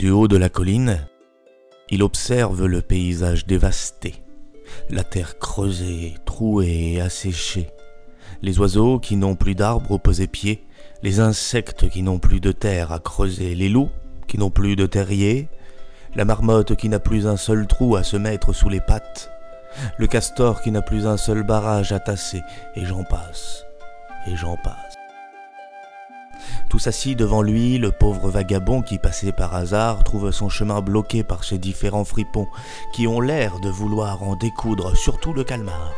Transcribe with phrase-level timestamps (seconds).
[0.00, 1.06] Du haut de la colline,
[1.90, 4.14] il observe le paysage dévasté,
[4.88, 7.68] la terre creusée, trouée et asséchée,
[8.40, 10.64] les oiseaux qui n'ont plus d'arbres au poser pied,
[11.02, 13.90] les insectes qui n'ont plus de terre à creuser, les loups
[14.26, 15.50] qui n'ont plus de terrier,
[16.14, 19.30] la marmotte qui n'a plus un seul trou à se mettre sous les pattes,
[19.98, 22.40] le castor qui n'a plus un seul barrage à tasser,
[22.74, 23.66] et j'en passe,
[24.26, 24.89] et j'en passe.
[26.70, 31.24] Tout assis devant lui, le pauvre vagabond qui passait par hasard trouve son chemin bloqué
[31.24, 32.46] par ces différents fripons
[32.92, 35.92] qui ont l'air de vouloir en découdre, surtout le calmar.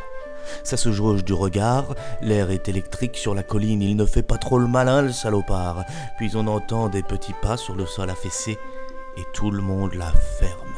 [0.64, 4.38] Ça se jauge du regard, l'air est électrique sur la colline, il ne fait pas
[4.38, 5.84] trop le malin le salopard.
[6.16, 8.58] Puis on entend des petits pas sur le sol affaissé,
[9.18, 10.74] et tout le monde la ferme.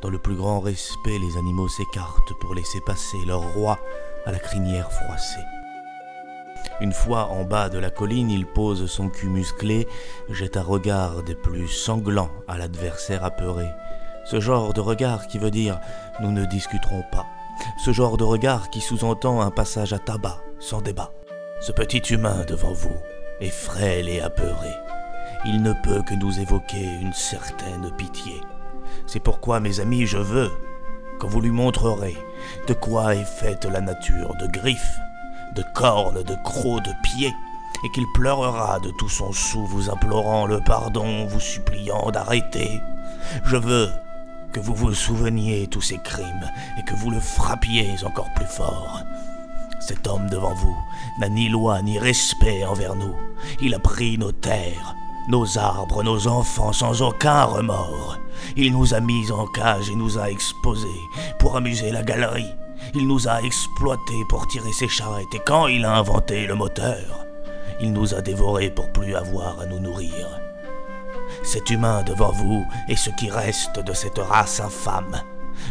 [0.00, 3.78] Dans le plus grand respect, les animaux s'écartent pour laisser passer leur roi
[4.24, 5.61] à la crinière froissée.
[6.82, 9.86] Une fois en bas de la colline, il pose son cul musclé,
[10.28, 13.68] jette un regard des plus sanglants à l'adversaire apeuré.
[14.24, 15.78] Ce genre de regard qui veut dire
[16.20, 17.26] nous ne discuterons pas.
[17.84, 21.12] Ce genre de regard qui sous-entend un passage à tabac, sans débat.
[21.60, 23.00] Ce petit humain devant vous
[23.40, 24.70] est frêle et apeuré.
[25.44, 28.40] Il ne peut que nous évoquer une certaine pitié.
[29.06, 30.50] C'est pourquoi, mes amis, je veux
[31.20, 32.16] que vous lui montrerez
[32.66, 34.98] de quoi est faite la nature de griffes,
[35.54, 37.34] de cornes, de crocs, de pieds,
[37.84, 42.80] et qu'il pleurera de tout son sou, vous implorant le pardon, vous suppliant d'arrêter.
[43.44, 43.90] Je veux
[44.52, 49.00] que vous vous souveniez tous ces crimes et que vous le frappiez encore plus fort.
[49.80, 50.76] Cet homme devant vous
[51.18, 53.16] n'a ni loi ni respect envers nous.
[53.60, 54.94] Il a pris nos terres,
[55.28, 58.18] nos arbres, nos enfants sans aucun remords.
[58.56, 60.88] Il nous a mis en cage et nous a exposés
[61.38, 62.54] pour amuser la galerie.
[62.94, 67.26] Il nous a exploités pour tirer ses charrettes et quand il a inventé le moteur,
[67.80, 70.28] il nous a dévorés pour plus avoir à nous nourrir.
[71.42, 75.20] Cet humain devant vous est ce qui reste de cette race infâme,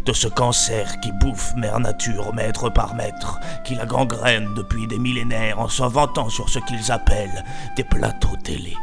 [0.05, 4.99] de ce cancer qui bouffe mère nature mètre par mètre, qui la gangrène depuis des
[4.99, 7.45] millénaires en s'en vantant sur ce qu'ils appellent
[7.77, 8.75] des plateaux télé.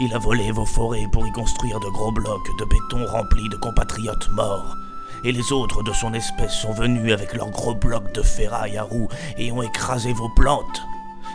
[0.00, 3.56] Il a volé vos forêts pour y construire de gros blocs de béton remplis de
[3.56, 4.76] compatriotes morts.
[5.24, 8.84] Et les autres de son espèce sont venus avec leurs gros blocs de ferraille à
[8.84, 10.82] roues et ont écrasé vos plantes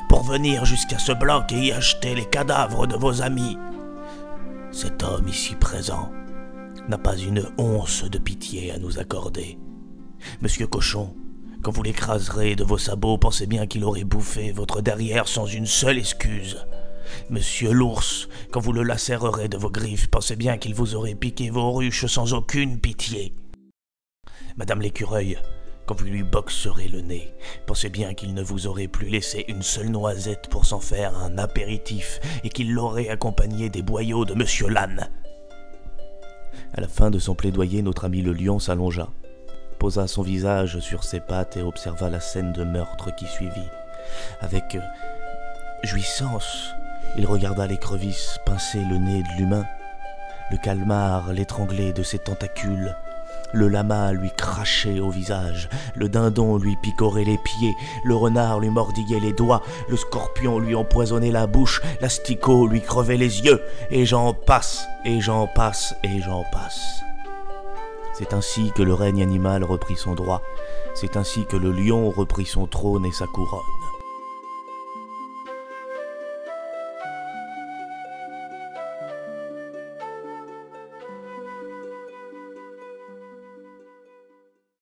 [0.09, 3.57] pour venir jusqu'à ce bloc et y acheter les cadavres de vos amis.
[4.71, 6.11] Cet homme ici présent
[6.87, 9.57] n'a pas une once de pitié à nous accorder.
[10.41, 11.15] Monsieur Cochon,
[11.61, 15.65] quand vous l'écraserez de vos sabots, pensez bien qu'il aurait bouffé votre derrière sans une
[15.65, 16.57] seule excuse.
[17.29, 21.49] Monsieur l'ours, quand vous le lacérerez de vos griffes, pensez bien qu'il vous aurait piqué
[21.49, 23.33] vos ruches sans aucune pitié.
[24.55, 25.39] Madame l'écureuil,
[25.87, 27.33] quand vous lui boxerez le nez,
[27.65, 31.39] pensez bien qu'il ne vous aurait plus laissé une seule noisette pour s'en faire un
[31.39, 35.09] apéritif et qu'il l'aurait accompagné des boyaux de Monsieur l'âne.
[36.75, 39.09] À la fin de son plaidoyer, notre ami le lion s'allongea,
[39.79, 43.69] posa son visage sur ses pattes et observa la scène de meurtre qui suivit.
[44.39, 44.77] Avec
[45.83, 46.69] jouissance,
[47.17, 49.65] il regarda l'écrevisse pincer le nez de l'humain,
[50.51, 52.95] le calmar l'étrangler de ses tentacules,
[53.53, 58.69] le lama lui crachait au visage, le dindon lui picorait les pieds, le renard lui
[58.69, 64.05] mordillait les doigts, le scorpion lui empoisonnait la bouche, l'asticot lui crevait les yeux, et
[64.05, 67.03] j'en passe, et j'en passe, et j'en passe.
[68.13, 70.41] C'est ainsi que le règne animal reprit son droit,
[70.95, 73.82] c'est ainsi que le lion reprit son trône et sa couronne.